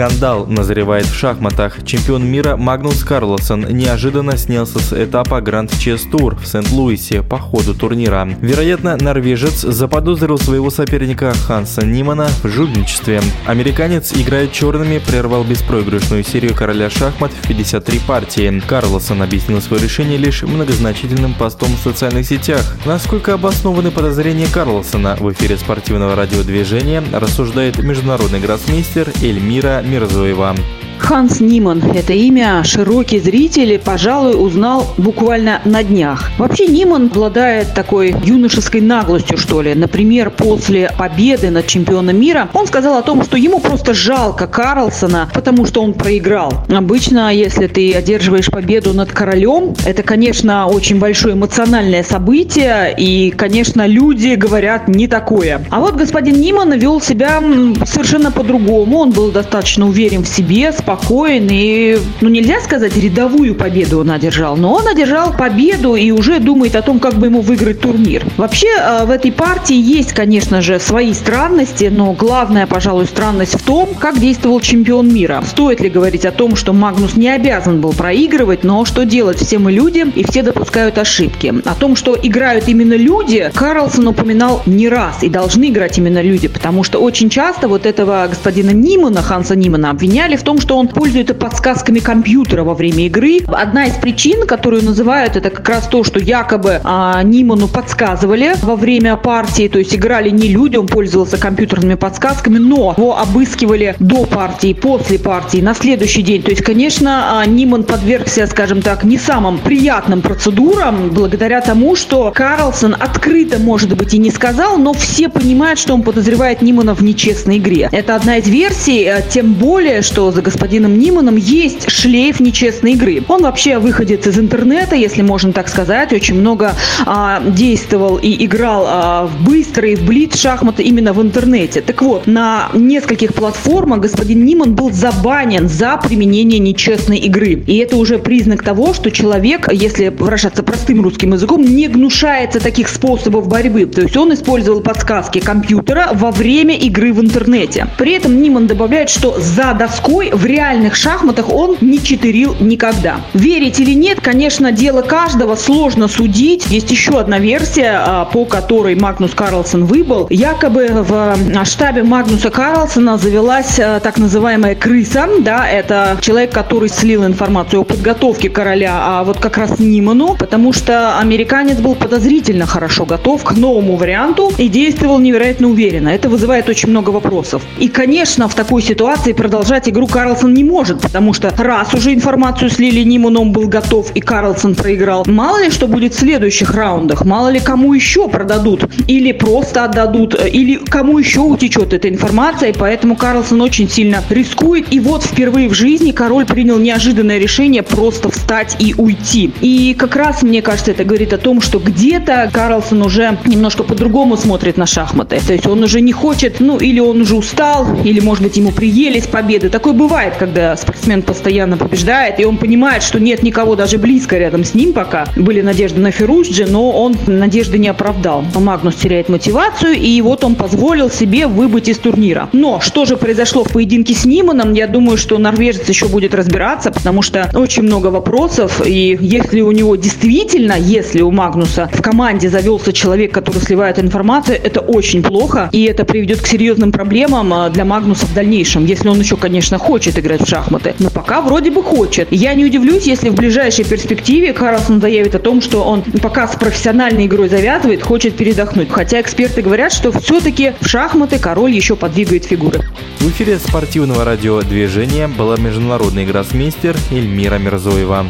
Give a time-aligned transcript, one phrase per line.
[0.00, 1.84] Скандал назревает в шахматах.
[1.84, 7.74] Чемпион мира Магнус Карлосон неожиданно снялся с этапа Гранд Чес Тур в Сент-Луисе по ходу
[7.74, 8.26] турнира.
[8.40, 13.20] Вероятно, норвежец заподозрил своего соперника Ханса Нимана в жульничестве.
[13.46, 18.62] Американец играет черными, прервал беспроигрышную серию короля шахмат в 53 партии.
[18.66, 22.64] Карлосон объяснил свое решение лишь многозначительным постом в социальных сетях.
[22.86, 30.54] Насколько обоснованы подозрения Карлосона в эфире спортивного радиодвижения, рассуждает международный гроссмейстер Эльмира Мирзоева.
[31.00, 36.30] Ханс Ниман– это имя широкий зритель, пожалуй, узнал буквально на днях.
[36.38, 39.74] Вообще Ниман обладает такой юношеской наглостью, что ли.
[39.74, 45.28] Например, после победы над чемпионом мира он сказал о том, что ему просто жалко Карлсона,
[45.34, 46.52] потому что он проиграл.
[46.68, 53.84] Обычно, если ты одерживаешь победу над королем, это, конечно, очень большое эмоциональное событие, и, конечно,
[53.84, 55.64] люди говорят не такое.
[55.70, 57.42] А вот господин Ниман вел себя
[57.84, 58.98] совершенно по-другому.
[58.98, 64.10] Он был достаточно уверен в себе, спокоен спокоен и, ну нельзя сказать, рядовую победу он
[64.10, 68.24] одержал, но он одержал победу и уже думает о том, как бы ему выиграть турнир.
[68.36, 73.62] Вообще э, в этой партии есть, конечно же, свои странности, но главная, пожалуй, странность в
[73.62, 75.42] том, как действовал чемпион мира.
[75.46, 79.38] Стоит ли говорить о том, что Магнус не обязан был проигрывать, но что делать?
[79.38, 81.54] Все мы люди, и все допускают ошибки.
[81.64, 86.48] О том, что играют именно люди, Карлсон упоминал не раз, и должны играть именно люди,
[86.48, 90.79] потому что очень часто вот этого господина Нимана, Ханса Нимана, обвиняли в том, что он
[90.88, 93.38] пользуется подсказками компьютера во время игры.
[93.46, 98.76] Одна из причин, которую называют, это как раз то, что якобы а, Ниману подсказывали во
[98.76, 104.24] время партии, то есть играли не люди, он пользовался компьютерными подсказками, но его обыскивали до
[104.24, 106.42] партии, после партии, на следующий день.
[106.42, 112.32] То есть, конечно, а, Ниман подвергся, скажем так, не самым приятным процедурам, благодаря тому, что
[112.34, 117.02] Карлсон открыто, может быть, и не сказал, но все понимают, что он подозревает Нимана в
[117.02, 117.88] нечестной игре.
[117.92, 122.92] Это одна из версий, э, тем более, что за господин господином Ниманом есть шлейф нечестной
[122.92, 123.24] игры.
[123.26, 126.74] Он вообще выходит из интернета, если можно так сказать, очень много
[127.06, 131.80] а, действовал и играл а, в быстрые, в блиц шахматы именно в интернете.
[131.80, 137.64] Так вот, на нескольких платформах господин Ниман был забанен за применение нечестной игры.
[137.66, 142.88] И это уже признак того, что человек, если выражаться простым русским языком, не гнушается таких
[142.88, 143.86] способов борьбы.
[143.86, 147.88] То есть он использовал подсказки компьютера во время игры в интернете.
[147.98, 153.22] При этом Ниман добавляет, что за доской в реальности реальных шахматах он не читерил никогда.
[153.32, 156.66] Верить или нет, конечно, дело каждого, сложно судить.
[156.66, 160.26] Есть еще одна версия, а, по которой Магнус Карлсон выбыл.
[160.28, 165.28] Якобы в а, штабе Магнуса Карлсона завелась а, так называемая крыса.
[165.38, 170.74] Да, это человек, который слил информацию о подготовке короля, а вот как раз Ниману, потому
[170.74, 176.10] что американец был подозрительно хорошо готов к новому варианту и действовал невероятно уверенно.
[176.10, 177.62] Это вызывает очень много вопросов.
[177.78, 180.06] И, конечно, в такой ситуации продолжать игру
[180.40, 184.74] Карлсон не может, потому что раз уже информацию слили Ниман, он был готов, и Карлсон
[184.74, 185.24] проиграл.
[185.26, 190.34] Мало ли что будет в следующих раундах, мало ли кому еще продадут, или просто отдадут,
[190.34, 194.90] или кому еще утечет эта информация, и поэтому Карлсон очень сильно рискует.
[194.90, 199.52] И вот впервые в жизни король принял неожиданное решение просто встать и уйти.
[199.60, 204.38] И как раз, мне кажется, это говорит о том, что где-то Карлсон уже немножко по-другому
[204.38, 205.38] смотрит на шахматы.
[205.46, 208.70] То есть он уже не хочет, ну, или он уже устал, или, может быть, ему
[208.70, 209.68] приелись победы.
[209.68, 214.36] Такое бывает, когда когда спортсмен постоянно побеждает, и он понимает, что нет никого даже близко
[214.36, 215.26] рядом с ним пока.
[215.36, 218.44] Были надежды на Феррусджи, но он надежды не оправдал.
[218.54, 222.50] Магнус теряет мотивацию, и вот он позволил себе выбыть из турнира.
[222.52, 226.90] Но что же произошло в поединке с Ниманом, я думаю, что норвежец еще будет разбираться,
[226.90, 232.50] потому что очень много вопросов, и если у него действительно, если у Магнуса в команде
[232.50, 237.70] завелся человек, который сливает информацию, это очень плохо, и это приведет к серьезным проблемам а,
[237.70, 240.94] для Магнуса в дальнейшем, если он еще, конечно, хочет играть в шахматы.
[240.98, 242.28] Но пока вроде бы хочет.
[242.30, 246.56] Я не удивлюсь, если в ближайшей перспективе Карлсон заявит о том, что он пока с
[246.56, 248.90] профессиональной игрой завязывает, хочет передохнуть.
[248.90, 252.80] Хотя эксперты говорят, что все-таки в шахматы король еще подвигает фигуры.
[253.18, 258.26] В эфире спортивного радиодвижения была международный гроссмейстер Эльмира Мирзоева.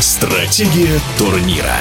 [0.00, 1.76] Стратегия турнира.